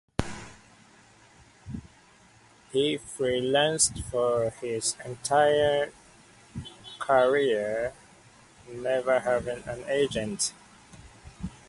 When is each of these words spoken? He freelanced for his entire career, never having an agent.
He 2.71 2.97
freelanced 2.97 4.03
for 4.05 4.49
his 4.49 4.95
entire 5.05 5.91
career, 6.97 7.93
never 8.67 9.19
having 9.19 9.61
an 9.67 9.83
agent. 9.87 10.53